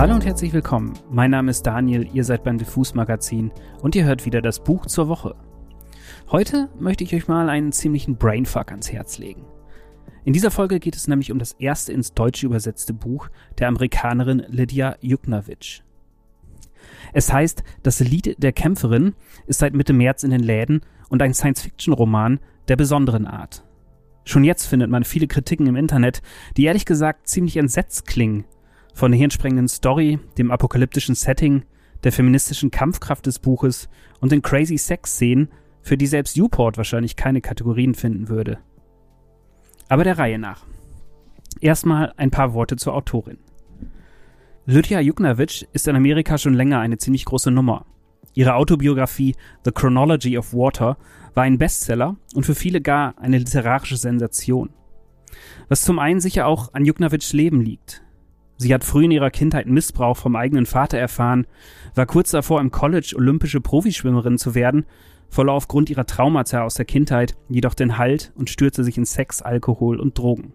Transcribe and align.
Hallo 0.00 0.14
und 0.14 0.24
herzlich 0.24 0.54
willkommen. 0.54 0.94
Mein 1.10 1.30
Name 1.30 1.50
ist 1.50 1.66
Daniel, 1.66 2.08
ihr 2.14 2.24
seid 2.24 2.42
beim 2.42 2.56
Diffus 2.56 2.94
Magazin 2.94 3.52
und 3.82 3.94
ihr 3.94 4.06
hört 4.06 4.24
wieder 4.24 4.40
das 4.40 4.64
Buch 4.64 4.86
zur 4.86 5.08
Woche. 5.08 5.36
Heute 6.30 6.70
möchte 6.78 7.04
ich 7.04 7.14
euch 7.14 7.28
mal 7.28 7.50
einen 7.50 7.70
ziemlichen 7.70 8.16
Brainfuck 8.16 8.70
ans 8.70 8.90
Herz 8.90 9.18
legen. 9.18 9.44
In 10.24 10.32
dieser 10.32 10.50
Folge 10.50 10.80
geht 10.80 10.96
es 10.96 11.06
nämlich 11.06 11.30
um 11.30 11.38
das 11.38 11.52
erste 11.52 11.92
ins 11.92 12.14
Deutsche 12.14 12.46
übersetzte 12.46 12.94
Buch 12.94 13.28
der 13.58 13.68
Amerikanerin 13.68 14.42
Lydia 14.48 14.96
Juknavitch. 15.02 15.82
Es 17.12 17.30
heißt, 17.30 17.62
das 17.82 18.00
Lied 18.00 18.42
der 18.42 18.52
Kämpferin 18.52 19.12
ist 19.48 19.58
seit 19.58 19.74
Mitte 19.74 19.92
März 19.92 20.22
in 20.22 20.30
den 20.30 20.40
Läden 20.40 20.80
und 21.10 21.20
ein 21.20 21.34
Science-Fiction-Roman 21.34 22.40
der 22.68 22.76
besonderen 22.76 23.26
Art. 23.26 23.66
Schon 24.24 24.44
jetzt 24.44 24.64
findet 24.64 24.88
man 24.88 25.04
viele 25.04 25.26
Kritiken 25.26 25.66
im 25.66 25.76
Internet, 25.76 26.22
die 26.56 26.64
ehrlich 26.64 26.86
gesagt 26.86 27.28
ziemlich 27.28 27.58
entsetzt 27.58 28.06
klingen. 28.06 28.46
Von 29.00 29.12
der 29.12 29.18
hirnsprengenden 29.18 29.68
Story, 29.68 30.18
dem 30.36 30.50
apokalyptischen 30.50 31.14
Setting, 31.14 31.62
der 32.04 32.12
feministischen 32.12 32.70
Kampfkraft 32.70 33.24
des 33.24 33.38
Buches 33.38 33.88
und 34.20 34.30
den 34.30 34.42
crazy 34.42 34.76
Sex-Szenen, 34.76 35.48
für 35.80 35.96
die 35.96 36.06
selbst 36.06 36.36
Newport 36.36 36.76
wahrscheinlich 36.76 37.16
keine 37.16 37.40
Kategorien 37.40 37.94
finden 37.94 38.28
würde. 38.28 38.58
Aber 39.88 40.04
der 40.04 40.18
Reihe 40.18 40.38
nach. 40.38 40.66
Erstmal 41.62 42.12
ein 42.18 42.30
paar 42.30 42.52
Worte 42.52 42.76
zur 42.76 42.92
Autorin. 42.92 43.38
Lydia 44.66 45.00
Juknavitch 45.00 45.66
ist 45.72 45.88
in 45.88 45.96
Amerika 45.96 46.36
schon 46.36 46.52
länger 46.52 46.80
eine 46.80 46.98
ziemlich 46.98 47.24
große 47.24 47.50
Nummer. 47.50 47.86
Ihre 48.34 48.52
Autobiografie 48.52 49.34
The 49.64 49.72
Chronology 49.72 50.36
of 50.36 50.52
Water 50.52 50.98
war 51.32 51.44
ein 51.44 51.56
Bestseller 51.56 52.16
und 52.34 52.44
für 52.44 52.54
viele 52.54 52.82
gar 52.82 53.18
eine 53.18 53.38
literarische 53.38 53.96
Sensation. 53.96 54.68
Was 55.70 55.84
zum 55.84 55.98
einen 55.98 56.20
sicher 56.20 56.46
auch 56.46 56.74
an 56.74 56.84
Juknavitschs 56.84 57.32
Leben 57.32 57.62
liegt. 57.62 58.02
Sie 58.62 58.74
hat 58.74 58.84
früh 58.84 59.06
in 59.06 59.10
ihrer 59.10 59.30
Kindheit 59.30 59.66
Missbrauch 59.68 60.18
vom 60.18 60.36
eigenen 60.36 60.66
Vater 60.66 60.98
erfahren, 60.98 61.46
war 61.94 62.04
kurz 62.04 62.30
davor 62.30 62.60
im 62.60 62.70
College 62.70 63.14
olympische 63.16 63.62
Profischwimmerin 63.62 64.36
zu 64.36 64.54
werden, 64.54 64.84
verlor 65.30 65.54
aufgrund 65.54 65.88
ihrer 65.88 66.04
Traumata 66.04 66.62
aus 66.64 66.74
der 66.74 66.84
Kindheit 66.84 67.38
jedoch 67.48 67.72
den 67.72 67.96
Halt 67.96 68.32
und 68.34 68.50
stürzte 68.50 68.84
sich 68.84 68.98
in 68.98 69.06
Sex, 69.06 69.40
Alkohol 69.40 69.98
und 69.98 70.18
Drogen. 70.18 70.52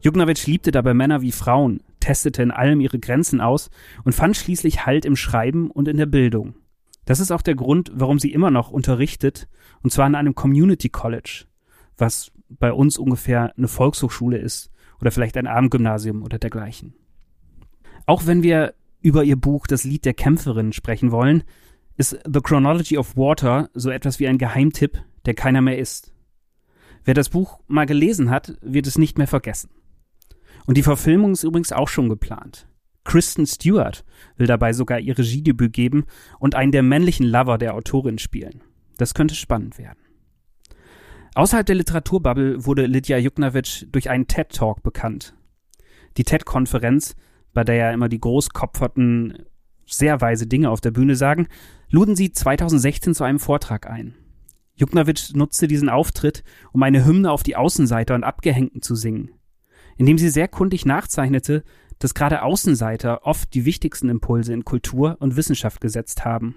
Juknavitsch 0.00 0.48
liebte 0.48 0.72
dabei 0.72 0.92
Männer 0.92 1.22
wie 1.22 1.30
Frauen, 1.30 1.84
testete 2.00 2.42
in 2.42 2.50
allem 2.50 2.80
ihre 2.80 2.98
Grenzen 2.98 3.40
aus 3.40 3.70
und 4.02 4.12
fand 4.12 4.36
schließlich 4.36 4.84
Halt 4.84 5.04
im 5.04 5.14
Schreiben 5.14 5.70
und 5.70 5.86
in 5.86 5.98
der 5.98 6.06
Bildung. 6.06 6.56
Das 7.04 7.20
ist 7.20 7.30
auch 7.30 7.42
der 7.42 7.54
Grund, 7.54 7.92
warum 7.94 8.18
sie 8.18 8.32
immer 8.32 8.50
noch 8.50 8.72
unterrichtet, 8.72 9.46
und 9.84 9.92
zwar 9.92 10.06
an 10.06 10.16
einem 10.16 10.34
Community 10.34 10.88
College, 10.88 11.44
was 11.96 12.32
bei 12.48 12.72
uns 12.72 12.98
ungefähr 12.98 13.56
eine 13.56 13.68
Volkshochschule 13.68 14.38
ist 14.38 14.72
oder 15.00 15.12
vielleicht 15.12 15.36
ein 15.36 15.46
Abendgymnasium 15.46 16.24
oder 16.24 16.40
dergleichen. 16.40 16.94
Auch 18.06 18.26
wenn 18.26 18.42
wir 18.42 18.74
über 19.00 19.24
ihr 19.24 19.36
Buch 19.36 19.66
Das 19.66 19.84
Lied 19.84 20.04
der 20.04 20.14
Kämpferin 20.14 20.72
sprechen 20.72 21.10
wollen, 21.10 21.44
ist 21.96 22.18
The 22.24 22.40
Chronology 22.40 22.98
of 22.98 23.16
Water 23.16 23.70
so 23.74 23.90
etwas 23.90 24.18
wie 24.18 24.26
ein 24.26 24.38
Geheimtipp, 24.38 25.02
der 25.26 25.34
keiner 25.34 25.60
mehr 25.60 25.78
ist. 25.78 26.12
Wer 27.04 27.14
das 27.14 27.28
Buch 27.28 27.60
mal 27.66 27.86
gelesen 27.86 28.30
hat, 28.30 28.56
wird 28.62 28.86
es 28.86 28.98
nicht 28.98 29.18
mehr 29.18 29.26
vergessen. 29.26 29.70
Und 30.66 30.76
die 30.76 30.82
Verfilmung 30.82 31.32
ist 31.32 31.44
übrigens 31.44 31.72
auch 31.72 31.88
schon 31.88 32.08
geplant. 32.08 32.66
Kristen 33.04 33.46
Stewart 33.46 34.04
will 34.36 34.46
dabei 34.46 34.72
sogar 34.72 34.98
ihr 34.98 35.16
Regiedebüt 35.16 35.74
geben 35.74 36.06
und 36.38 36.54
einen 36.54 36.72
der 36.72 36.82
männlichen 36.82 37.26
Lover 37.26 37.58
der 37.58 37.74
Autorin 37.74 38.18
spielen. 38.18 38.62
Das 38.96 39.12
könnte 39.12 39.34
spannend 39.34 39.78
werden. 39.78 39.98
Außerhalb 41.34 41.66
der 41.66 41.74
Literaturbubble 41.74 42.64
wurde 42.64 42.86
Lydia 42.86 43.18
Juknavitch 43.18 43.86
durch 43.90 44.08
einen 44.08 44.26
TED-Talk 44.26 44.82
bekannt. 44.82 45.34
Die 46.16 46.24
TED-Konferenz, 46.24 47.16
bei 47.54 47.64
der 47.64 47.76
ja 47.76 47.92
immer 47.92 48.08
die 48.08 48.20
Großkopferten 48.20 49.44
sehr 49.86 50.20
weise 50.20 50.46
Dinge 50.46 50.70
auf 50.70 50.80
der 50.80 50.90
Bühne 50.90 51.16
sagen, 51.16 51.48
luden 51.90 52.16
sie 52.16 52.32
2016 52.32 53.14
zu 53.14 53.24
einem 53.24 53.38
Vortrag 53.38 53.88
ein. 53.88 54.14
Juknavitch 54.76 55.34
nutzte 55.34 55.68
diesen 55.68 55.88
Auftritt, 55.88 56.42
um 56.72 56.82
eine 56.82 57.04
Hymne 57.04 57.30
auf 57.30 57.42
die 57.42 57.56
Außenseiter 57.56 58.14
und 58.14 58.24
Abgehängten 58.24 58.82
zu 58.82 58.96
singen, 58.96 59.30
indem 59.96 60.18
sie 60.18 60.30
sehr 60.30 60.48
kundig 60.48 60.84
nachzeichnete, 60.84 61.62
dass 62.00 62.14
gerade 62.14 62.42
Außenseiter 62.42 63.24
oft 63.24 63.54
die 63.54 63.64
wichtigsten 63.64 64.08
Impulse 64.08 64.52
in 64.52 64.64
Kultur 64.64 65.16
und 65.20 65.36
Wissenschaft 65.36 65.80
gesetzt 65.80 66.24
haben. 66.24 66.56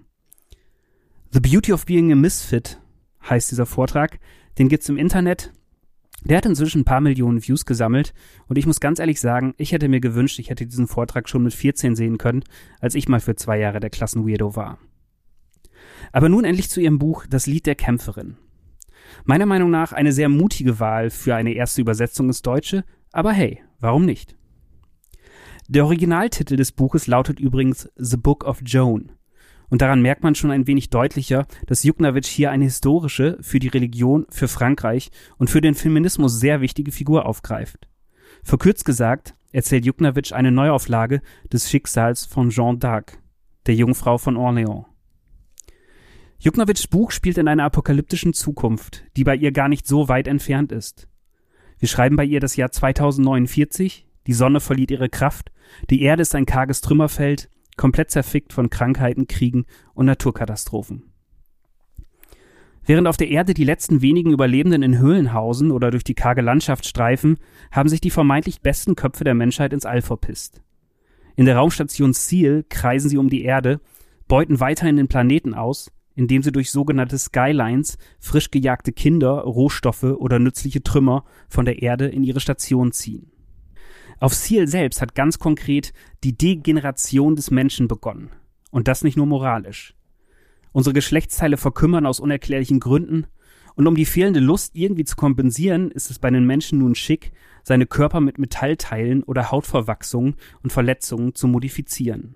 The 1.31 1.39
Beauty 1.39 1.73
of 1.73 1.85
Being 1.85 2.11
a 2.11 2.15
Misfit 2.15 2.79
heißt 3.29 3.51
dieser 3.51 3.65
Vortrag, 3.65 4.19
den 4.57 4.69
gibt's 4.69 4.89
im 4.89 4.97
Internet. 4.97 5.53
Der 6.23 6.37
hat 6.37 6.45
inzwischen 6.45 6.81
ein 6.81 6.85
paar 6.85 7.01
Millionen 7.01 7.45
Views 7.45 7.65
gesammelt 7.65 8.13
und 8.47 8.57
ich 8.57 8.65
muss 8.65 8.79
ganz 8.79 8.99
ehrlich 8.99 9.21
sagen, 9.21 9.53
ich 9.57 9.71
hätte 9.71 9.87
mir 9.87 9.99
gewünscht, 9.99 10.39
ich 10.39 10.49
hätte 10.49 10.65
diesen 10.65 10.87
Vortrag 10.87 11.29
schon 11.29 11.43
mit 11.43 11.53
14 11.53 11.95
sehen 11.95 12.17
können, 12.17 12.43
als 12.79 12.95
ich 12.95 13.07
mal 13.07 13.19
für 13.19 13.35
zwei 13.35 13.59
Jahre 13.59 13.79
der 13.79 13.89
Klassenweirdo 13.89 14.55
war. 14.55 14.79
Aber 16.11 16.29
nun 16.29 16.43
endlich 16.43 16.69
zu 16.69 16.81
ihrem 16.81 16.99
Buch 16.99 17.25
Das 17.29 17.45
Lied 17.45 17.65
der 17.65 17.75
Kämpferin. 17.75 18.37
Meiner 19.25 19.45
Meinung 19.45 19.69
nach 19.69 19.93
eine 19.93 20.11
sehr 20.11 20.29
mutige 20.29 20.79
Wahl 20.79 21.09
für 21.09 21.35
eine 21.35 21.53
erste 21.53 21.81
Übersetzung 21.81 22.27
ins 22.27 22.41
Deutsche, 22.41 22.83
aber 23.11 23.31
hey, 23.31 23.61
warum 23.79 24.05
nicht? 24.05 24.35
Der 25.69 25.85
Originaltitel 25.85 26.55
des 26.55 26.71
Buches 26.71 27.07
lautet 27.07 27.39
übrigens 27.39 27.89
The 27.95 28.17
Book 28.17 28.45
of 28.45 28.61
Joan. 28.65 29.11
Und 29.69 29.81
daran 29.81 30.01
merkt 30.01 30.23
man 30.23 30.35
schon 30.35 30.51
ein 30.51 30.67
wenig 30.67 30.89
deutlicher, 30.89 31.45
dass 31.65 31.83
Juknavitch 31.83 32.29
hier 32.29 32.51
eine 32.51 32.63
historische, 32.63 33.37
für 33.41 33.59
die 33.59 33.67
Religion, 33.67 34.25
für 34.29 34.47
Frankreich 34.47 35.09
und 35.37 35.49
für 35.49 35.61
den 35.61 35.75
Feminismus 35.75 36.39
sehr 36.39 36.61
wichtige 36.61 36.91
Figur 36.91 37.25
aufgreift. 37.25 37.87
Verkürzt 38.43 38.85
gesagt, 38.85 39.35
erzählt 39.51 39.85
Juknavitch 39.85 40.31
eine 40.31 40.51
Neuauflage 40.51 41.21
des 41.51 41.69
Schicksals 41.69 42.25
von 42.25 42.49
Jeanne 42.49 42.77
d'Arc, 42.77 43.17
der 43.65 43.75
Jungfrau 43.75 44.17
von 44.17 44.37
Orléans. 44.37 44.85
Juknavitschs 46.39 46.87
Buch 46.87 47.11
spielt 47.11 47.37
in 47.37 47.47
einer 47.47 47.63
apokalyptischen 47.63 48.33
Zukunft, 48.33 49.03
die 49.17 49.23
bei 49.23 49.35
ihr 49.35 49.51
gar 49.51 49.69
nicht 49.69 49.87
so 49.87 50.07
weit 50.07 50.27
entfernt 50.27 50.71
ist. 50.71 51.09
Wir 51.79 51.87
schreiben 51.87 52.15
bei 52.15 52.25
ihr 52.25 52.39
das 52.39 52.55
Jahr 52.55 52.71
2049, 52.71 54.07
die 54.27 54.33
Sonne 54.33 54.59
verliert 54.59 54.91
ihre 54.91 55.09
Kraft, 55.09 55.51
die 55.89 56.01
Erde 56.03 56.21
ist 56.21 56.35
ein 56.35 56.45
karges 56.45 56.81
Trümmerfeld, 56.81 57.49
komplett 57.77 58.11
zerfickt 58.11 58.53
von 58.53 58.69
Krankheiten, 58.69 59.27
Kriegen 59.27 59.65
und 59.93 60.07
Naturkatastrophen. 60.07 61.03
Während 62.85 63.07
auf 63.07 63.17
der 63.17 63.29
Erde 63.29 63.53
die 63.53 63.65
letzten 63.65 64.01
wenigen 64.01 64.31
Überlebenden 64.31 64.81
in 64.81 64.97
Höhlen 64.97 65.33
hausen 65.33 65.71
oder 65.71 65.91
durch 65.91 66.05
die 66.05 66.13
karge 66.13 66.41
Landschaft 66.41 66.85
streifen, 66.85 67.37
haben 67.69 67.89
sich 67.89 67.99
die 67.99 68.11
vermeintlich 68.11 68.61
besten 68.61 68.95
Köpfe 68.95 69.25
der 69.25 69.33
Menschheit 69.33 69.73
ins 69.73 69.85
All 69.85 70.01
verpisst. 70.01 70.61
In 71.35 71.45
der 71.45 71.57
Raumstation 71.57 72.13
Seal 72.13 72.65
kreisen 72.69 73.09
sie 73.09 73.17
um 73.17 73.29
die 73.29 73.43
Erde, 73.43 73.81
beuten 74.29 74.61
weiterhin 74.61 74.95
den 74.95 75.09
Planeten 75.09 75.53
aus, 75.53 75.91
indem 76.15 76.41
sie 76.41 76.53
durch 76.53 76.71
sogenannte 76.71 77.17
Skylines 77.17 77.97
frisch 78.19 78.51
gejagte 78.51 78.93
Kinder, 78.93 79.41
Rohstoffe 79.41 80.03
oder 80.03 80.39
nützliche 80.39 80.81
Trümmer 80.81 81.25
von 81.49 81.65
der 81.65 81.81
Erde 81.81 82.07
in 82.07 82.23
ihre 82.23 82.39
Station 82.39 82.93
ziehen. 82.93 83.31
Auf 84.19 84.33
Seal 84.33 84.67
selbst 84.67 85.01
hat 85.01 85.15
ganz 85.15 85.37
konkret 85.37 85.93
die 86.23 86.35
Degeneration 86.35 87.35
des 87.35 87.51
Menschen 87.51 87.87
begonnen. 87.87 88.31
Und 88.71 88.87
das 88.87 89.03
nicht 89.03 89.17
nur 89.17 89.27
moralisch. 89.27 89.93
Unsere 90.71 90.93
Geschlechtsteile 90.93 91.57
verkümmern 91.57 92.05
aus 92.05 92.19
unerklärlichen 92.19 92.79
Gründen, 92.79 93.27
und 93.75 93.85
um 93.85 93.95
die 93.95 94.05
fehlende 94.05 94.39
Lust 94.39 94.75
irgendwie 94.75 95.03
zu 95.03 95.15
kompensieren, 95.15 95.91
ist 95.91 96.09
es 96.09 96.17
bei 96.17 96.31
den 96.31 96.45
Menschen 96.45 96.79
nun 96.79 96.95
schick, 96.95 97.31
seine 97.61 97.85
Körper 97.85 98.21
mit 98.21 98.39
Metallteilen 98.39 99.21
oder 99.21 99.51
Hautverwachsungen 99.51 100.35
und 100.63 100.73
Verletzungen 100.73 101.35
zu 101.35 101.47
modifizieren. 101.47 102.35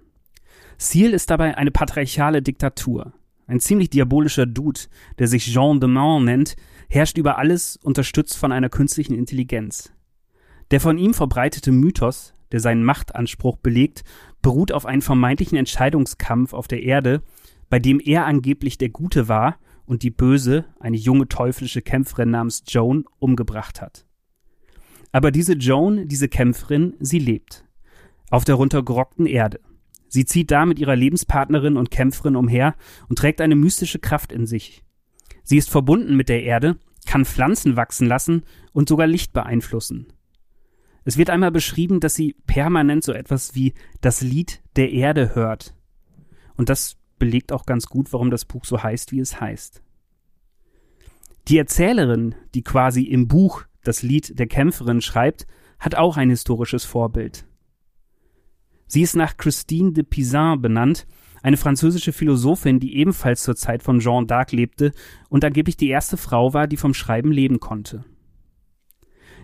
Seal 0.77 1.13
ist 1.13 1.31
dabei 1.31 1.57
eine 1.57 1.71
patriarchale 1.71 2.43
Diktatur. 2.43 3.13
Ein 3.47 3.59
ziemlich 3.59 3.89
diabolischer 3.89 4.45
Dude, 4.45 4.81
der 5.17 5.27
sich 5.27 5.51
Jean 5.51 5.79
de 5.79 5.89
Man 5.89 6.25
nennt, 6.25 6.55
herrscht 6.89 7.17
über 7.17 7.39
alles, 7.39 7.75
unterstützt 7.77 8.37
von 8.37 8.51
einer 8.51 8.69
künstlichen 8.69 9.15
Intelligenz. 9.15 9.91
Der 10.71 10.79
von 10.79 10.97
ihm 10.97 11.13
verbreitete 11.13 11.71
Mythos, 11.71 12.33
der 12.51 12.61
seinen 12.61 12.83
Machtanspruch 12.83 13.57
belegt, 13.57 14.03
beruht 14.41 14.71
auf 14.71 14.85
einem 14.85 15.01
vermeintlichen 15.01 15.57
Entscheidungskampf 15.57 16.53
auf 16.53 16.67
der 16.67 16.83
Erde, 16.83 17.21
bei 17.69 17.79
dem 17.79 17.99
er 17.99 18.25
angeblich 18.25 18.77
der 18.77 18.89
Gute 18.89 19.27
war 19.27 19.57
und 19.85 20.03
die 20.03 20.09
Böse, 20.09 20.65
eine 20.79 20.97
junge 20.97 21.27
teuflische 21.27 21.81
Kämpferin 21.81 22.31
namens 22.31 22.63
Joan, 22.67 23.05
umgebracht 23.19 23.81
hat. 23.81 24.05
Aber 25.11 25.31
diese 25.31 25.53
Joan, 25.53 26.07
diese 26.07 26.29
Kämpferin, 26.29 26.95
sie 26.99 27.19
lebt. 27.19 27.65
Auf 28.29 28.45
der 28.45 28.55
runtergerockten 28.55 29.25
Erde. 29.25 29.59
Sie 30.07 30.25
zieht 30.25 30.51
da 30.51 30.65
mit 30.65 30.79
ihrer 30.79 30.95
Lebenspartnerin 30.95 31.75
und 31.75 31.91
Kämpferin 31.91 32.37
umher 32.37 32.75
und 33.09 33.17
trägt 33.17 33.41
eine 33.41 33.55
mystische 33.55 33.99
Kraft 33.99 34.31
in 34.31 34.45
sich. 34.45 34.83
Sie 35.43 35.57
ist 35.57 35.69
verbunden 35.69 36.15
mit 36.15 36.29
der 36.29 36.43
Erde, 36.43 36.77
kann 37.05 37.25
Pflanzen 37.25 37.75
wachsen 37.75 38.07
lassen 38.07 38.43
und 38.71 38.87
sogar 38.87 39.07
Licht 39.07 39.33
beeinflussen. 39.33 40.13
Es 41.03 41.17
wird 41.17 41.29
einmal 41.29 41.51
beschrieben, 41.51 41.99
dass 41.99 42.15
sie 42.15 42.35
permanent 42.45 43.03
so 43.03 43.11
etwas 43.11 43.55
wie 43.55 43.73
das 44.01 44.21
Lied 44.21 44.61
der 44.75 44.91
Erde 44.91 45.35
hört. 45.35 45.73
Und 46.55 46.69
das 46.69 46.97
belegt 47.17 47.51
auch 47.51 47.65
ganz 47.65 47.87
gut, 47.87 48.13
warum 48.13 48.29
das 48.29 48.45
Buch 48.45 48.65
so 48.65 48.81
heißt, 48.81 49.11
wie 49.11 49.19
es 49.19 49.39
heißt. 49.39 49.81
Die 51.47 51.57
Erzählerin, 51.57 52.35
die 52.53 52.63
quasi 52.63 53.03
im 53.03 53.27
Buch 53.27 53.63
das 53.83 54.03
Lied 54.03 54.37
der 54.37 54.47
Kämpferin 54.47 55.01
schreibt, 55.01 55.47
hat 55.79 55.95
auch 55.95 56.17
ein 56.17 56.29
historisches 56.29 56.85
Vorbild. 56.85 57.45
Sie 58.85 59.01
ist 59.01 59.15
nach 59.15 59.37
Christine 59.37 59.93
de 59.93 60.03
Pizan 60.03 60.61
benannt, 60.61 61.07
eine 61.41 61.57
französische 61.57 62.13
Philosophin, 62.13 62.79
die 62.79 62.97
ebenfalls 62.97 63.41
zur 63.41 63.55
Zeit 63.55 63.81
von 63.81 63.99
Jean 63.99 64.27
d'Arc 64.27 64.55
lebte 64.55 64.91
und 65.29 65.43
angeblich 65.43 65.77
die 65.77 65.89
erste 65.89 66.17
Frau 66.17 66.53
war, 66.53 66.67
die 66.67 66.77
vom 66.77 66.93
Schreiben 66.93 67.31
leben 67.31 67.59
konnte. 67.59 68.03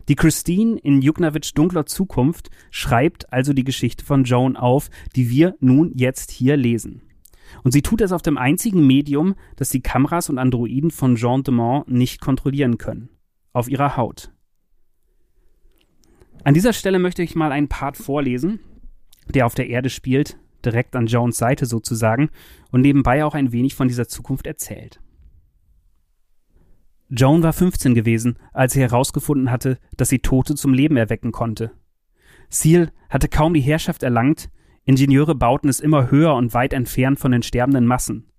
Die 0.08 0.16
Christine 0.16 0.78
in 0.80 1.02
Juknavitsch 1.02 1.52
dunkler 1.54 1.86
Zukunft 1.86 2.50
schreibt 2.72 3.32
also 3.34 3.52
die 3.54 3.66
Geschichte 3.66 4.06
von 4.06 4.24
Joan 4.24 4.56
auf, 4.56 4.90
die 5.16 5.30
wir 5.30 5.56
nun 5.60 5.92
jetzt 5.96 6.32
hier 6.32 6.56
lesen. 6.56 7.02
Und 7.64 7.72
sie 7.72 7.82
tut 7.82 8.02
es 8.02 8.12
auf 8.12 8.22
dem 8.22 8.38
einzigen 8.38 8.86
Medium, 8.86 9.36
das 9.56 9.70
die 9.70 9.82
Kameras 9.82 10.30
und 10.30 10.38
Androiden 10.38 10.92
von 10.92 11.16
Jean 11.16 11.44
de 11.44 11.54
Mont 11.54 11.90
nicht 11.90 12.22
kontrollieren 12.22 12.78
können. 12.78 13.10
Auf 13.54 13.70
ihrer 13.70 13.98
Haut. 13.98 14.32
An 16.44 16.54
dieser 16.54 16.74
Stelle 16.74 17.00
möchte 17.00 17.24
ich 17.24 17.36
mal 17.36 17.52
einen 17.52 17.68
Part 17.68 17.98
vorlesen, 17.98 18.60
der 19.28 19.46
auf 19.46 19.56
der 19.56 19.68
Erde 19.68 19.90
spielt, 19.90 20.38
direkt 20.64 20.96
an 20.96 21.08
Jones 21.08 21.38
Seite 21.38 21.66
sozusagen, 21.66 22.30
und 22.72 22.82
nebenbei 22.82 23.26
auch 23.26 23.34
ein 23.34 23.52
wenig 23.52 23.76
von 23.76 23.88
dieser 23.88 24.08
Zukunft 24.08 24.48
erzählt. 24.48 25.02
Joan 27.10 27.42
war 27.42 27.54
15 27.54 27.96
gewesen, 27.96 28.38
als 28.52 28.74
sie 28.74 28.82
herausgefunden 28.82 29.50
hatte, 29.50 29.78
dass 29.96 30.10
sie 30.10 30.20
Tote 30.20 30.56
zum 30.56 30.74
Leben 30.74 30.98
erwecken 30.98 31.32
konnte. 31.32 31.72
Seal 32.50 32.92
hatte 33.10 33.30
kaum 33.30 33.54
die 33.54 33.62
Herrschaft 33.62 34.04
erlangt, 34.04 34.50
Ingenieure 34.84 35.36
bauten 35.36 35.70
es 35.70 35.82
immer 35.82 36.12
höher 36.12 36.34
und 36.36 36.54
weit 36.54 36.72
entfernt 36.74 37.20
von 37.20 37.32
den 37.32 37.44
sterbenden 37.44 37.86
Massen. 37.86 38.32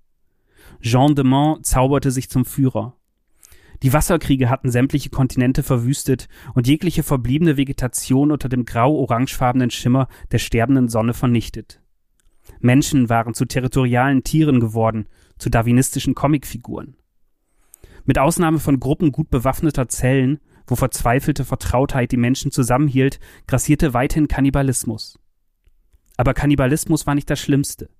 Jean 0.80 1.14
de 1.14 1.24
Mont 1.24 1.66
zauberte 1.66 2.10
sich 2.10 2.30
zum 2.30 2.44
Führer. 2.44 2.96
Die 3.82 3.92
Wasserkriege 3.92 4.50
hatten 4.50 4.70
sämtliche 4.70 5.10
Kontinente 5.10 5.62
verwüstet 5.62 6.28
und 6.54 6.66
jegliche 6.66 7.02
verbliebene 7.02 7.56
Vegetation 7.56 8.32
unter 8.32 8.48
dem 8.48 8.64
grau-orangefarbenen 8.64 9.70
Schimmer 9.70 10.08
der 10.32 10.38
sterbenden 10.38 10.88
Sonne 10.88 11.14
vernichtet. 11.14 11.80
Menschen 12.60 13.08
waren 13.08 13.34
zu 13.34 13.44
territorialen 13.44 14.24
Tieren 14.24 14.58
geworden, 14.58 15.06
zu 15.38 15.50
darwinistischen 15.50 16.14
Comicfiguren. 16.14 16.97
Mit 18.08 18.18
Ausnahme 18.18 18.58
von 18.58 18.80
Gruppen 18.80 19.12
gut 19.12 19.28
bewaffneter 19.28 19.86
Zellen, 19.86 20.40
wo 20.66 20.76
verzweifelte 20.76 21.44
Vertrautheit 21.44 22.10
die 22.10 22.16
Menschen 22.16 22.50
zusammenhielt, 22.50 23.20
grassierte 23.46 23.92
weithin 23.92 24.28
Kannibalismus. 24.28 25.18
Aber 26.16 26.32
Kannibalismus 26.32 27.06
war 27.06 27.14
nicht 27.14 27.28
das 27.28 27.38
Schlimmste. 27.38 27.90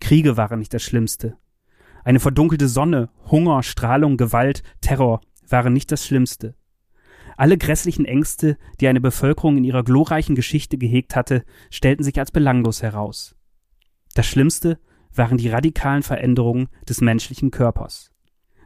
Kriege 0.00 0.36
waren 0.36 0.58
nicht 0.58 0.74
das 0.74 0.82
Schlimmste. 0.82 1.36
Eine 2.02 2.18
verdunkelte 2.18 2.66
Sonne, 2.66 3.10
Hunger, 3.30 3.62
Strahlung, 3.62 4.16
Gewalt, 4.16 4.64
Terror 4.80 5.20
waren 5.48 5.72
nicht 5.72 5.92
das 5.92 6.04
Schlimmste. 6.04 6.56
Alle 7.36 7.56
grässlichen 7.56 8.06
Ängste, 8.06 8.58
die 8.80 8.88
eine 8.88 9.00
Bevölkerung 9.00 9.58
in 9.58 9.62
ihrer 9.62 9.84
glorreichen 9.84 10.34
Geschichte 10.34 10.78
gehegt 10.78 11.14
hatte, 11.14 11.44
stellten 11.70 12.02
sich 12.02 12.18
als 12.18 12.32
belanglos 12.32 12.82
heraus. 12.82 13.36
Das 14.14 14.26
Schlimmste 14.26 14.80
waren 15.14 15.38
die 15.38 15.48
radikalen 15.48 16.02
Veränderungen 16.02 16.66
des 16.88 17.00
menschlichen 17.00 17.52
Körpers. 17.52 18.13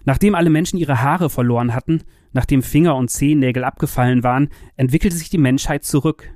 Nachdem 0.05 0.35
alle 0.35 0.51
Menschen 0.51 0.79
ihre 0.79 1.03
Haare 1.03 1.31
verloren 1.31 1.75
hatten, 1.75 2.03
nachdem 2.33 2.63
Finger 2.63 2.97
und 2.97 3.11
Zehennägel 3.11 3.65
abgefallen 3.65 4.23
waren, 4.23 4.49
entwickelte 4.77 5.17
sich 5.17 5.31
die 5.31 5.39
Menschheit 5.39 5.85
zurück. 5.85 6.31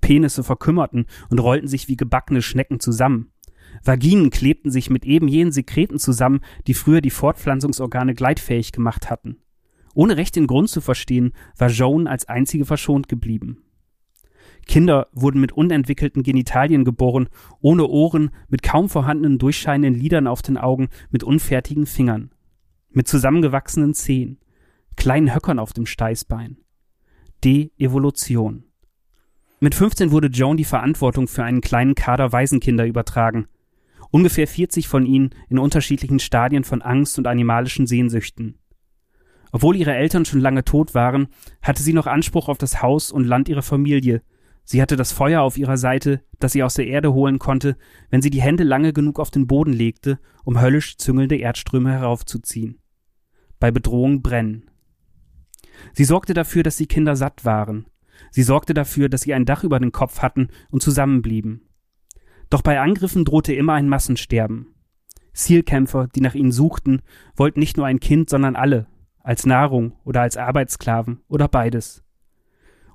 Penisse 0.00 0.44
verkümmerten 0.44 1.06
und 1.30 1.38
rollten 1.38 1.68
sich 1.68 1.88
wie 1.88 1.96
gebackene 1.96 2.42
Schnecken 2.42 2.80
zusammen. 2.80 3.30
Vaginen 3.82 4.30
klebten 4.30 4.70
sich 4.70 4.90
mit 4.90 5.04
eben 5.04 5.28
jenen 5.28 5.52
Sekreten 5.52 5.98
zusammen, 5.98 6.40
die 6.66 6.74
früher 6.74 7.00
die 7.00 7.10
Fortpflanzungsorgane 7.10 8.14
gleitfähig 8.14 8.72
gemacht 8.72 9.10
hatten. 9.10 9.38
Ohne 9.94 10.16
recht 10.16 10.36
den 10.36 10.46
Grund 10.46 10.68
zu 10.68 10.80
verstehen, 10.80 11.32
war 11.56 11.70
Joan 11.70 12.06
als 12.06 12.28
einzige 12.28 12.64
verschont 12.64 13.08
geblieben. 13.08 13.58
Kinder 14.66 15.08
wurden 15.12 15.40
mit 15.40 15.52
unentwickelten 15.52 16.22
Genitalien 16.22 16.84
geboren, 16.84 17.28
ohne 17.60 17.86
Ohren, 17.86 18.30
mit 18.48 18.62
kaum 18.62 18.88
vorhandenen 18.88 19.38
durchscheinenden 19.38 20.00
Lidern 20.00 20.26
auf 20.26 20.42
den 20.42 20.56
Augen, 20.56 20.88
mit 21.10 21.22
unfertigen 21.22 21.86
Fingern, 21.86 22.30
mit 22.94 23.08
zusammengewachsenen 23.08 23.94
Zehen, 23.94 24.38
kleinen 24.96 25.34
Höckern 25.34 25.58
auf 25.58 25.72
dem 25.72 25.86
Steißbein. 25.86 26.58
De-Evolution. 27.42 28.64
Mit 29.60 29.74
15 29.74 30.10
wurde 30.10 30.28
Joan 30.28 30.56
die 30.56 30.64
Verantwortung 30.64 31.28
für 31.28 31.44
einen 31.44 31.60
kleinen 31.60 31.94
Kader 31.94 32.32
Waisenkinder 32.32 32.86
übertragen. 32.86 33.46
Ungefähr 34.10 34.46
40 34.46 34.88
von 34.88 35.06
ihnen 35.06 35.30
in 35.48 35.58
unterschiedlichen 35.58 36.20
Stadien 36.20 36.64
von 36.64 36.82
Angst 36.82 37.18
und 37.18 37.26
animalischen 37.26 37.86
Sehnsüchten. 37.86 38.58
Obwohl 39.52 39.76
ihre 39.76 39.94
Eltern 39.94 40.24
schon 40.24 40.40
lange 40.40 40.64
tot 40.64 40.94
waren, 40.94 41.28
hatte 41.62 41.82
sie 41.82 41.92
noch 41.92 42.06
Anspruch 42.06 42.48
auf 42.48 42.58
das 42.58 42.82
Haus 42.82 43.12
und 43.12 43.24
Land 43.24 43.48
ihrer 43.48 43.62
Familie, 43.62 44.22
Sie 44.64 44.80
hatte 44.80 44.96
das 44.96 45.12
Feuer 45.12 45.42
auf 45.42 45.58
ihrer 45.58 45.76
Seite, 45.76 46.22
das 46.40 46.52
sie 46.52 46.62
aus 46.62 46.74
der 46.74 46.86
Erde 46.86 47.12
holen 47.12 47.38
konnte, 47.38 47.76
wenn 48.10 48.22
sie 48.22 48.30
die 48.30 48.40
Hände 48.40 48.64
lange 48.64 48.92
genug 48.92 49.20
auf 49.20 49.30
den 49.30 49.46
Boden 49.46 49.72
legte, 49.72 50.18
um 50.42 50.60
höllisch 50.60 50.96
züngelnde 50.96 51.36
Erdströme 51.36 51.92
heraufzuziehen. 51.92 52.80
Bei 53.64 53.70
Bedrohung 53.70 54.20
brennen. 54.20 54.68
Sie 55.94 56.04
sorgte 56.04 56.34
dafür, 56.34 56.62
dass 56.62 56.76
die 56.76 56.84
Kinder 56.84 57.16
satt 57.16 57.46
waren. 57.46 57.86
Sie 58.30 58.42
sorgte 58.42 58.74
dafür, 58.74 59.08
dass 59.08 59.22
sie 59.22 59.32
ein 59.32 59.46
Dach 59.46 59.64
über 59.64 59.80
den 59.80 59.90
Kopf 59.90 60.20
hatten 60.20 60.48
und 60.68 60.82
zusammenblieben. 60.82 61.62
Doch 62.50 62.60
bei 62.60 62.78
Angriffen 62.78 63.24
drohte 63.24 63.54
immer 63.54 63.72
ein 63.72 63.88
Massensterben. 63.88 64.74
Zielkämpfer, 65.32 66.08
die 66.14 66.20
nach 66.20 66.34
ihnen 66.34 66.52
suchten, 66.52 67.00
wollten 67.36 67.58
nicht 67.58 67.78
nur 67.78 67.86
ein 67.86 68.00
Kind, 68.00 68.28
sondern 68.28 68.54
alle, 68.54 68.86
als 69.20 69.46
Nahrung 69.46 69.94
oder 70.04 70.20
als 70.20 70.36
Arbeitssklaven 70.36 71.22
oder 71.28 71.48
beides. 71.48 72.04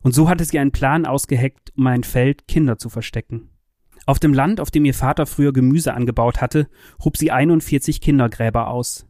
Und 0.03 0.13
so 0.13 0.29
hatte 0.29 0.45
sie 0.45 0.59
einen 0.59 0.71
Plan 0.71 1.07
ausgeheckt, 1.07 1.73
um 1.77 1.87
ein 1.87 2.03
Feld 2.03 2.47
Kinder 2.47 2.77
zu 2.77 2.89
verstecken. 2.89 3.49
Auf 4.05 4.19
dem 4.19 4.35
Land, 4.35 4.59
auf 4.59 4.69
dem 4.69 4.85
ihr 4.85 4.93
Vater 4.93 5.25
früher 5.25 5.51
Gemüse 5.51 5.95
angebaut 5.95 6.41
hatte, 6.41 6.69
hob 7.03 7.17
sie 7.17 7.31
41 7.31 8.01
Kindergräber 8.01 8.67
aus. 8.67 9.08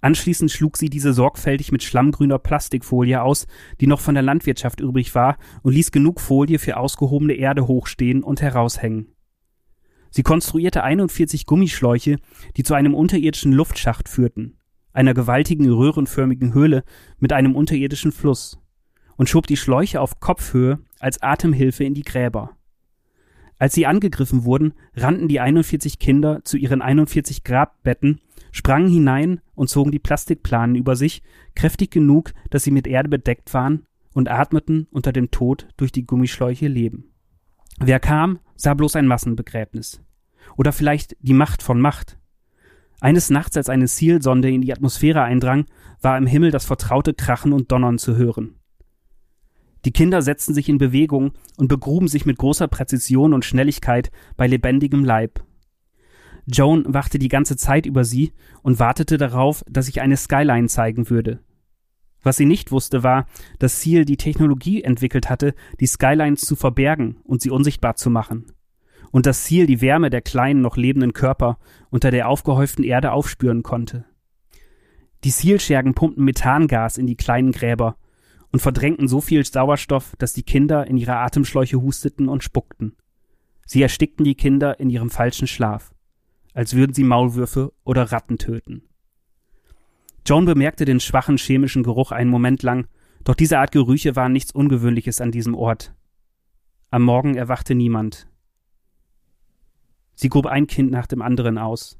Anschließend 0.00 0.50
schlug 0.50 0.76
sie 0.76 0.90
diese 0.90 1.12
sorgfältig 1.12 1.72
mit 1.72 1.82
schlammgrüner 1.82 2.38
Plastikfolie 2.38 3.20
aus, 3.20 3.46
die 3.80 3.86
noch 3.86 4.00
von 4.00 4.14
der 4.14 4.22
Landwirtschaft 4.22 4.80
übrig 4.80 5.14
war, 5.14 5.38
und 5.62 5.72
ließ 5.72 5.90
genug 5.90 6.20
Folie 6.20 6.58
für 6.58 6.76
ausgehobene 6.76 7.34
Erde 7.34 7.66
hochstehen 7.66 8.22
und 8.22 8.40
heraushängen. 8.40 9.14
Sie 10.10 10.22
konstruierte 10.22 10.84
41 10.84 11.46
Gummischläuche, 11.46 12.16
die 12.56 12.62
zu 12.62 12.74
einem 12.74 12.94
unterirdischen 12.94 13.52
Luftschacht 13.52 14.08
führten, 14.08 14.56
einer 14.92 15.14
gewaltigen 15.14 15.70
röhrenförmigen 15.70 16.54
Höhle 16.54 16.84
mit 17.18 17.32
einem 17.32 17.54
unterirdischen 17.54 18.12
Fluss 18.12 18.58
und 19.16 19.28
schob 19.28 19.46
die 19.46 19.56
Schläuche 19.56 20.00
auf 20.00 20.20
Kopfhöhe 20.20 20.78
als 20.98 21.20
Atemhilfe 21.20 21.84
in 21.84 21.94
die 21.94 22.02
Gräber. 22.02 22.56
Als 23.58 23.74
sie 23.74 23.86
angegriffen 23.86 24.44
wurden, 24.44 24.72
rannten 24.94 25.26
die 25.26 25.40
41 25.40 25.98
Kinder 25.98 26.42
zu 26.44 26.56
ihren 26.56 26.80
41 26.80 27.42
Grabbetten, 27.42 28.20
sprangen 28.52 28.90
hinein 28.90 29.40
und 29.54 29.68
zogen 29.68 29.90
die 29.90 29.98
Plastikplanen 29.98 30.76
über 30.76 30.96
sich, 30.96 31.22
kräftig 31.54 31.90
genug, 31.90 32.32
dass 32.50 32.64
sie 32.64 32.70
mit 32.70 32.86
Erde 32.86 33.08
bedeckt 33.08 33.52
waren, 33.54 33.86
und 34.12 34.28
atmeten 34.28 34.88
unter 34.90 35.12
dem 35.12 35.30
Tod 35.30 35.68
durch 35.76 35.92
die 35.92 36.04
Gummischläuche 36.04 36.66
Leben. 36.66 37.12
Wer 37.78 38.00
kam, 38.00 38.40
sah 38.56 38.74
bloß 38.74 38.96
ein 38.96 39.06
Massenbegräbnis. 39.06 40.02
Oder 40.56 40.72
vielleicht 40.72 41.16
die 41.20 41.34
Macht 41.34 41.62
von 41.62 41.80
Macht. 41.80 42.18
Eines 43.00 43.30
Nachts, 43.30 43.56
als 43.56 43.68
eine 43.68 43.86
Zielsonde 43.86 44.50
in 44.50 44.62
die 44.62 44.72
Atmosphäre 44.72 45.22
eindrang, 45.22 45.66
war 46.00 46.18
im 46.18 46.26
Himmel 46.26 46.50
das 46.50 46.64
vertraute 46.64 47.14
Krachen 47.14 47.52
und 47.52 47.70
Donnern 47.70 47.98
zu 47.98 48.16
hören. 48.16 48.56
Die 49.84 49.92
Kinder 49.92 50.20
setzten 50.22 50.54
sich 50.54 50.68
in 50.68 50.78
Bewegung 50.78 51.32
und 51.56 51.68
begruben 51.68 52.08
sich 52.08 52.26
mit 52.26 52.38
großer 52.38 52.66
Präzision 52.66 53.32
und 53.32 53.44
Schnelligkeit 53.44 54.10
bei 54.36 54.48
lebendigem 54.48 55.04
Leib. 55.04 55.44
Joan 56.50 56.84
wachte 56.86 57.18
die 57.18 57.28
ganze 57.28 57.56
Zeit 57.56 57.84
über 57.84 58.04
sie 58.04 58.32
und 58.62 58.78
wartete 58.78 59.18
darauf, 59.18 59.62
dass 59.68 59.86
sich 59.86 60.00
eine 60.00 60.16
Skyline 60.16 60.68
zeigen 60.68 61.10
würde. 61.10 61.40
Was 62.22 62.36
sie 62.36 62.46
nicht 62.46 62.72
wusste, 62.72 63.02
war, 63.02 63.26
dass 63.58 63.82
Seal 63.82 64.06
die 64.06 64.16
Technologie 64.16 64.82
entwickelt 64.82 65.28
hatte, 65.28 65.54
die 65.78 65.86
Skylines 65.86 66.40
zu 66.40 66.56
verbergen 66.56 67.18
und 67.24 67.42
sie 67.42 67.50
unsichtbar 67.50 67.96
zu 67.96 68.08
machen. 68.08 68.46
Und 69.10 69.26
dass 69.26 69.44
Seal 69.44 69.66
die 69.66 69.80
Wärme 69.82 70.10
der 70.10 70.22
kleinen, 70.22 70.62
noch 70.62 70.76
lebenden 70.76 71.12
Körper 71.12 71.58
unter 71.90 72.10
der 72.10 72.28
aufgehäuften 72.28 72.84
Erde 72.84 73.12
aufspüren 73.12 73.62
konnte. 73.62 74.04
Die 75.24 75.30
Seal-Schergen 75.30 75.94
pumpten 75.94 76.24
Methangas 76.24 76.96
in 76.96 77.06
die 77.06 77.16
kleinen 77.16 77.52
Gräber 77.52 77.96
und 78.52 78.60
verdrängten 78.60 79.08
so 79.08 79.20
viel 79.20 79.44
Sauerstoff, 79.44 80.14
dass 80.18 80.32
die 80.32 80.44
Kinder 80.44 80.86
in 80.86 80.96
ihre 80.96 81.16
Atemschläuche 81.16 81.80
husteten 81.80 82.28
und 82.28 82.42
spuckten. 82.42 82.96
Sie 83.66 83.82
erstickten 83.82 84.24
die 84.24 84.34
Kinder 84.34 84.80
in 84.80 84.88
ihrem 84.90 85.10
falschen 85.10 85.46
Schlaf, 85.46 85.92
als 86.54 86.74
würden 86.74 86.94
sie 86.94 87.04
Maulwürfe 87.04 87.72
oder 87.84 88.12
Ratten 88.12 88.38
töten. 88.38 88.82
Joan 90.26 90.44
bemerkte 90.44 90.84
den 90.84 91.00
schwachen 91.00 91.38
chemischen 91.38 91.82
Geruch 91.82 92.12
einen 92.12 92.30
Moment 92.30 92.62
lang, 92.62 92.86
doch 93.24 93.34
diese 93.34 93.58
Art 93.58 93.72
Gerüche 93.72 94.16
waren 94.16 94.32
nichts 94.32 94.52
Ungewöhnliches 94.52 95.20
an 95.20 95.30
diesem 95.30 95.54
Ort. 95.54 95.94
Am 96.90 97.02
Morgen 97.02 97.34
erwachte 97.34 97.74
niemand. 97.74 98.28
Sie 100.14 100.28
grub 100.28 100.46
ein 100.46 100.66
Kind 100.66 100.90
nach 100.90 101.06
dem 101.06 101.22
anderen 101.22 101.58
aus. 101.58 101.98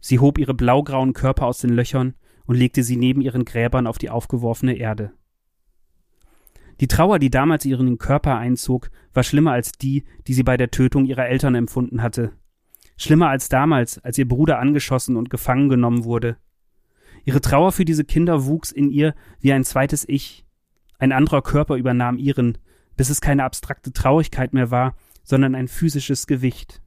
Sie 0.00 0.18
hob 0.18 0.38
ihre 0.38 0.54
blaugrauen 0.54 1.12
Körper 1.12 1.46
aus 1.46 1.58
den 1.58 1.70
Löchern 1.70 2.14
und 2.46 2.56
legte 2.56 2.82
sie 2.82 2.96
neben 2.96 3.20
ihren 3.20 3.44
Gräbern 3.44 3.86
auf 3.86 3.98
die 3.98 4.10
aufgeworfene 4.10 4.74
Erde. 4.74 5.12
Die 6.80 6.88
Trauer, 6.88 7.18
die 7.18 7.30
damals 7.30 7.64
ihren 7.64 7.98
Körper 7.98 8.36
einzog, 8.36 8.90
war 9.14 9.22
schlimmer 9.22 9.52
als 9.52 9.72
die, 9.72 10.04
die 10.26 10.34
sie 10.34 10.42
bei 10.42 10.56
der 10.56 10.70
Tötung 10.70 11.06
ihrer 11.06 11.26
Eltern 11.26 11.54
empfunden 11.54 12.02
hatte. 12.02 12.32
Schlimmer 12.96 13.28
als 13.28 13.48
damals, 13.48 13.98
als 13.98 14.18
ihr 14.18 14.26
Bruder 14.26 14.58
angeschossen 14.58 15.16
und 15.16 15.30
gefangen 15.30 15.68
genommen 15.68 16.04
wurde. 16.04 16.36
Ihre 17.24 17.40
Trauer 17.40 17.72
für 17.72 17.84
diese 17.84 18.04
Kinder 18.04 18.46
wuchs 18.46 18.70
in 18.70 18.90
ihr 18.90 19.14
wie 19.40 19.52
ein 19.52 19.64
zweites 19.64 20.08
Ich. 20.08 20.46
Ein 20.98 21.12
anderer 21.12 21.42
Körper 21.42 21.76
übernahm 21.76 22.18
ihren, 22.18 22.58
bis 22.96 23.10
es 23.10 23.20
keine 23.20 23.44
abstrakte 23.44 23.92
Traurigkeit 23.92 24.54
mehr 24.54 24.70
war, 24.70 24.94
sondern 25.24 25.54
ein 25.54 25.68
physisches 25.68 26.26
Gewicht. 26.26 26.80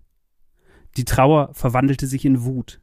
Die 0.98 1.06
Trauer 1.06 1.54
verwandelte 1.54 2.08
sich 2.08 2.26
in 2.26 2.44
Wut. 2.44 2.82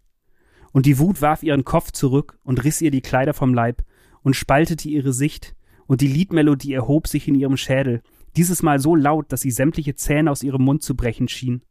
Und 0.72 0.86
die 0.86 0.98
Wut 0.98 1.22
warf 1.22 1.42
ihren 1.42 1.64
Kopf 1.64 1.90
zurück 1.92 2.38
und 2.44 2.62
riss 2.62 2.80
ihr 2.82 2.90
die 2.90 3.00
Kleider 3.00 3.34
vom 3.34 3.54
Leib 3.54 3.82
und 4.22 4.36
spaltete 4.36 4.88
ihre 4.88 5.12
Sicht, 5.12 5.54
und 5.86 6.00
die 6.00 6.08
Liedmelodie 6.08 6.74
erhob 6.74 7.06
sich 7.06 7.28
in 7.28 7.36
ihrem 7.36 7.56
Schädel, 7.56 8.02
dieses 8.36 8.62
Mal 8.62 8.80
so 8.80 8.94
laut, 8.96 9.32
dass 9.32 9.40
sie 9.40 9.52
sämtliche 9.52 9.94
Zähne 9.94 10.30
aus 10.30 10.42
ihrem 10.42 10.62
Mund 10.62 10.82
zu 10.82 10.96
brechen 10.96 11.28
schien. 11.28 11.62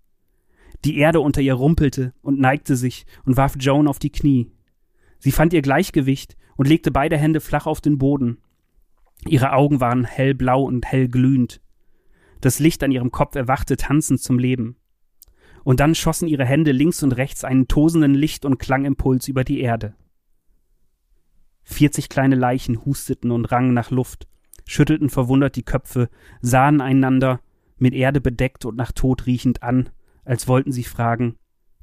Die 0.86 0.98
Erde 1.00 1.20
unter 1.20 1.42
ihr 1.42 1.56
rumpelte 1.56 2.13
und 2.22 2.39
neigte 2.39 2.75
sich 2.75 3.08
und 3.25 3.38
warf 3.38 3.56
Joan 3.60 3.88
auf 3.88 3.98
die 3.98 4.12
Knie. 4.12 4.51
Sie 5.18 5.32
fand 5.32 5.51
ihr 5.51 5.63
Gleichgewicht 5.63 6.38
und 6.58 6.68
legte 6.68 6.92
beide 6.92 7.18
Hände 7.18 7.42
flach 7.42 7.65
auf 7.65 7.82
den 7.82 7.98
Boden. 7.98 8.38
Ihre 9.27 9.54
Augen 9.54 9.82
waren 9.82 10.06
hellblau 10.06 10.62
und 10.62 10.86
hellglühend. 10.86 11.60
Das 12.39 12.60
Licht 12.60 12.84
an 12.84 12.92
ihrem 12.92 13.10
Kopf 13.12 13.36
erwachte 13.36 13.77
tanzend 13.77 14.22
zum 14.22 14.38
Leben. 14.38 14.75
Und 15.63 15.80
dann 15.80 15.96
schossen 15.96 16.27
ihre 16.27 16.46
Hände 16.46 16.72
links 16.72 17.01
und 17.01 17.13
rechts 17.13 17.44
einen 17.44 17.68
tosenden 17.68 18.13
Licht- 18.13 18.46
und 18.46 18.60
Klangimpuls 18.60 19.27
über 19.27 19.44
die 19.44 19.62
Erde. 19.62 19.96
Vierzig 21.63 22.10
kleine 22.10 22.36
Leichen 22.36 22.86
husteten 22.86 23.32
und 23.32 23.46
rangen 23.46 23.74
nach 23.74 23.89
Luft, 23.89 24.27
schüttelten 24.68 25.10
verwundert 25.10 25.56
die 25.56 25.63
Köpfe, 25.63 26.10
sahen 26.42 26.80
einander, 26.80 27.39
mit 27.80 27.96
Erde 27.96 28.22
bedeckt 28.22 28.65
und 28.65 28.75
nach 28.75 28.92
Tod 28.92 29.25
riechend 29.25 29.63
an, 29.63 29.89
als 30.25 30.48
wollten 30.48 30.72
sie 30.72 30.84
fragen, 30.84 31.38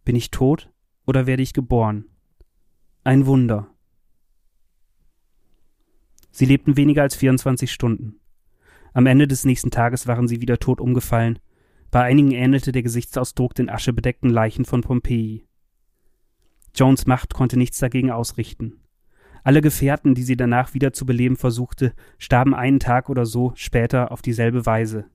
bin 0.05 0.17
ich 0.17 0.31
tot 0.31 0.71
oder 1.07 1.27
werde 1.27 1.43
ich 1.43 1.53
geboren? 1.53 2.05
Ein 3.05 3.27
Wunder. 3.27 3.69
Sie 6.31 6.45
lebten 6.45 6.77
weniger 6.77 7.03
als 7.03 7.15
24 7.15 7.73
Stunden. 7.73 8.21
Am 8.95 9.07
Ende 9.07 9.27
des 9.27 9.45
nächsten 9.45 9.71
Tages 9.71 10.07
waren 10.07 10.29
sie 10.29 10.41
wieder 10.41 10.59
tot 10.59 10.81
umgefallen. 10.81 11.39
Bei 11.91 12.03
einigen 12.03 12.33
ähnelte 12.33 12.73
der 12.73 12.83
Gesichtsausdruck 12.83 13.55
den 13.55 13.69
aschebedeckten 13.69 14.31
Leichen 14.31 14.65
von 14.65 14.83
Pompeji. 14.83 15.47
Jones 16.75 17.07
Macht 17.07 17.35
konnte 17.35 17.59
nichts 17.59 17.79
dagegen 17.79 18.11
ausrichten. 18.11 18.81
Alle 19.45 19.61
Gefährten, 19.61 20.15
die 20.15 20.23
sie 20.23 20.37
danach 20.37 20.73
wieder 20.73 20.93
zu 20.93 21.05
beleben 21.05 21.37
versuchte, 21.37 21.95
starben 22.19 22.55
einen 22.55 22.81
Tag 22.81 23.11
oder 23.11 23.27
so 23.27 23.53
später 23.57 24.11
auf 24.13 24.23
dieselbe 24.23 24.65
Weise. 24.67 25.07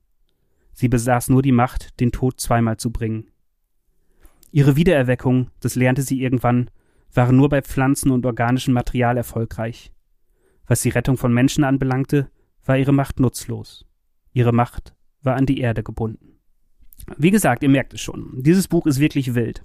Sie 0.79 0.89
besaß 0.89 1.29
nur 1.29 1.41
die 1.41 1.51
Macht, 1.51 1.99
den 1.99 2.11
Tod 2.11 2.39
zweimal 2.39 2.77
zu 2.77 2.91
bringen. 2.91 3.31
Ihre 4.51 4.75
Wiedererweckung, 4.75 5.49
das 5.59 5.73
lernte 5.73 6.03
sie 6.03 6.21
irgendwann, 6.21 6.69
waren 7.11 7.35
nur 7.35 7.49
bei 7.49 7.63
Pflanzen 7.63 8.11
und 8.11 8.27
organischem 8.27 8.75
Material 8.75 9.17
erfolgreich. 9.17 9.91
Was 10.67 10.83
die 10.83 10.89
Rettung 10.89 11.17
von 11.17 11.33
Menschen 11.33 11.63
anbelangte, 11.63 12.29
war 12.63 12.77
ihre 12.77 12.91
Macht 12.91 13.19
nutzlos. 13.19 13.87
Ihre 14.33 14.51
Macht 14.51 14.93
war 15.23 15.35
an 15.35 15.47
die 15.47 15.59
Erde 15.59 15.81
gebunden. 15.81 16.37
Wie 17.17 17.31
gesagt, 17.31 17.63
ihr 17.63 17.69
merkt 17.69 17.95
es 17.95 18.01
schon, 18.01 18.43
dieses 18.43 18.67
Buch 18.67 18.85
ist 18.85 18.99
wirklich 18.99 19.33
wild. 19.33 19.63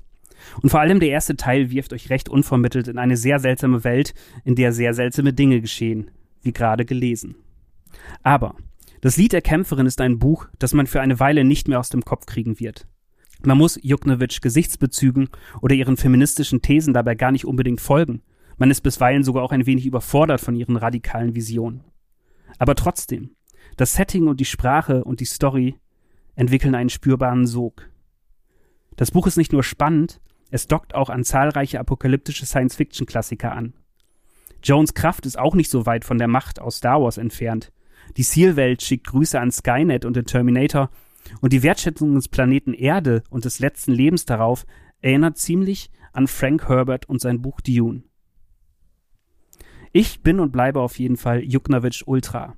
Und 0.62 0.70
vor 0.70 0.80
allem 0.80 0.98
der 0.98 1.10
erste 1.10 1.36
Teil 1.36 1.70
wirft 1.70 1.92
euch 1.92 2.08
recht 2.08 2.30
unvermittelt 2.30 2.88
in 2.88 2.96
eine 2.96 3.18
sehr 3.18 3.38
seltsame 3.38 3.84
Welt, 3.84 4.14
in 4.44 4.54
der 4.54 4.72
sehr 4.72 4.94
seltsame 4.94 5.34
Dinge 5.34 5.60
geschehen, 5.60 6.10
wie 6.40 6.54
gerade 6.54 6.86
gelesen. 6.86 7.34
Aber 8.22 8.56
das 9.02 9.16
Lied 9.16 9.32
der 9.32 9.42
Kämpferin 9.42 9.86
ist 9.86 10.00
ein 10.00 10.20
Buch, 10.20 10.46
das 10.60 10.74
man 10.74 10.86
für 10.86 11.00
eine 11.00 11.20
Weile 11.20 11.44
nicht 11.44 11.66
mehr 11.66 11.80
aus 11.80 11.90
dem 11.90 12.04
Kopf 12.04 12.24
kriegen 12.24 12.60
wird. 12.60 12.86
Man 13.44 13.58
muss 13.58 13.76
Juknowitsch 13.82 14.40
Gesichtsbezügen 14.40 15.28
oder 15.60 15.74
ihren 15.74 15.96
feministischen 15.96 16.62
Thesen 16.62 16.94
dabei 16.94 17.16
gar 17.16 17.32
nicht 17.32 17.44
unbedingt 17.44 17.80
folgen. 17.80 18.22
Man 18.58 18.70
ist 18.70 18.82
bisweilen 18.82 19.24
sogar 19.24 19.42
auch 19.42 19.50
ein 19.50 19.66
wenig 19.66 19.86
überfordert 19.86 20.40
von 20.40 20.54
ihren 20.54 20.76
radikalen 20.76 21.34
Visionen. 21.34 21.82
Aber 22.58 22.76
trotzdem, 22.76 23.34
das 23.76 23.94
Setting 23.94 24.28
und 24.28 24.38
die 24.38 24.44
Sprache 24.44 25.02
und 25.02 25.18
die 25.18 25.24
Story 25.24 25.74
entwickeln 26.36 26.76
einen 26.76 26.90
spürbaren 26.90 27.46
Sog. 27.46 27.88
Das 28.94 29.10
Buch 29.10 29.26
ist 29.26 29.36
nicht 29.36 29.52
nur 29.52 29.64
spannend, 29.64 30.20
es 30.52 30.68
dockt 30.68 30.94
auch 30.94 31.10
an 31.10 31.24
zahlreiche 31.24 31.80
apokalyptische 31.80 32.46
Science-Fiction-Klassiker 32.46 33.50
an. 33.50 33.74
Jones 34.62 34.94
Kraft 34.94 35.26
ist 35.26 35.38
auch 35.38 35.56
nicht 35.56 35.70
so 35.70 35.86
weit 35.86 36.04
von 36.04 36.18
der 36.18 36.28
Macht 36.28 36.60
aus 36.60 36.76
Star 36.76 37.02
Wars 37.02 37.18
entfernt. 37.18 37.72
Die 38.16 38.22
Seal-Welt 38.22 38.82
schickt 38.82 39.06
Grüße 39.06 39.38
an 39.40 39.50
Skynet 39.50 40.04
und 40.04 40.16
den 40.16 40.26
Terminator 40.26 40.90
und 41.40 41.52
die 41.52 41.62
Wertschätzung 41.62 42.14
des 42.14 42.28
Planeten 42.28 42.74
Erde 42.74 43.22
und 43.30 43.44
des 43.44 43.58
letzten 43.58 43.92
Lebens 43.92 44.24
darauf 44.24 44.66
erinnert 45.00 45.38
ziemlich 45.38 45.90
an 46.12 46.26
Frank 46.26 46.68
Herbert 46.68 47.08
und 47.08 47.20
sein 47.20 47.40
Buch 47.40 47.60
Dune. 47.60 48.02
Ich 49.92 50.22
bin 50.22 50.40
und 50.40 50.52
bleibe 50.52 50.80
auf 50.80 50.98
jeden 50.98 51.16
Fall 51.16 51.42
Juknowitsch 51.42 52.02
Ultra, 52.06 52.54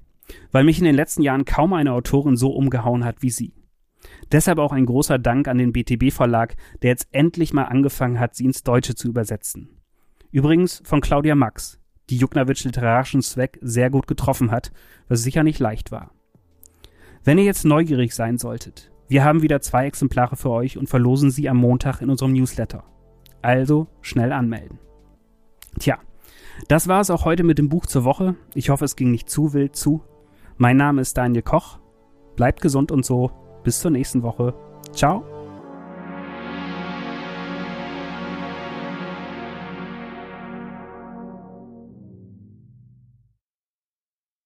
weil 0.52 0.64
mich 0.64 0.78
in 0.78 0.84
den 0.84 0.94
letzten 0.94 1.22
Jahren 1.22 1.44
kaum 1.44 1.72
eine 1.72 1.92
Autorin 1.92 2.36
so 2.36 2.50
umgehauen 2.50 3.04
hat 3.04 3.22
wie 3.22 3.30
sie. 3.30 3.52
Deshalb 4.30 4.58
auch 4.58 4.72
ein 4.72 4.86
großer 4.86 5.18
Dank 5.18 5.48
an 5.48 5.58
den 5.58 5.72
BTB 5.72 6.12
Verlag, 6.12 6.56
der 6.82 6.90
jetzt 6.90 7.08
endlich 7.12 7.52
mal 7.52 7.64
angefangen 7.64 8.20
hat, 8.20 8.34
sie 8.34 8.44
ins 8.44 8.62
Deutsche 8.62 8.94
zu 8.94 9.08
übersetzen. 9.08 9.80
Übrigens 10.30 10.82
von 10.84 11.00
Claudia 11.00 11.34
Max, 11.34 11.80
die 12.10 12.16
Juknowitsch 12.16 12.64
literarischen 12.64 13.22
Zweck 13.22 13.58
sehr 13.62 13.90
gut 13.90 14.06
getroffen 14.06 14.50
hat, 14.50 14.72
was 15.08 15.22
sicher 15.22 15.42
nicht 15.42 15.58
leicht 15.58 15.90
war. 15.92 16.10
Wenn 17.22 17.38
ihr 17.38 17.44
jetzt 17.44 17.64
neugierig 17.64 18.14
sein 18.14 18.38
solltet, 18.38 18.90
wir 19.08 19.24
haben 19.24 19.42
wieder 19.42 19.60
zwei 19.60 19.86
Exemplare 19.86 20.36
für 20.36 20.50
euch 20.50 20.78
und 20.78 20.88
verlosen 20.88 21.30
sie 21.30 21.48
am 21.48 21.56
Montag 21.56 22.00
in 22.00 22.10
unserem 22.10 22.32
Newsletter. 22.32 22.84
Also 23.42 23.88
schnell 24.00 24.32
anmelden. 24.32 24.78
Tja, 25.78 25.98
das 26.68 26.88
war 26.88 27.00
es 27.00 27.10
auch 27.10 27.24
heute 27.24 27.44
mit 27.44 27.58
dem 27.58 27.68
Buch 27.68 27.86
zur 27.86 28.04
Woche. 28.04 28.36
Ich 28.54 28.70
hoffe, 28.70 28.84
es 28.84 28.96
ging 28.96 29.10
nicht 29.10 29.28
zu 29.28 29.52
wild 29.52 29.76
zu. 29.76 30.02
Mein 30.56 30.76
Name 30.76 31.00
ist 31.00 31.16
Daniel 31.16 31.42
Koch. 31.42 31.78
Bleibt 32.36 32.60
gesund 32.60 32.92
und 32.92 33.04
so. 33.04 33.30
Bis 33.62 33.80
zur 33.80 33.90
nächsten 33.90 34.22
Woche. 34.22 34.54
Ciao. 34.92 35.33